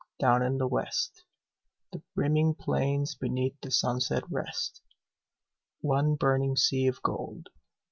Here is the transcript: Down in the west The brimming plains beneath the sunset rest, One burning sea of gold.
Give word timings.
Down 0.19 0.41
in 0.41 0.57
the 0.57 0.65
west 0.67 1.25
The 1.91 2.01
brimming 2.15 2.55
plains 2.55 3.13
beneath 3.13 3.61
the 3.61 3.69
sunset 3.69 4.23
rest, 4.31 4.81
One 5.81 6.15
burning 6.15 6.55
sea 6.55 6.87
of 6.87 7.03
gold. 7.03 7.49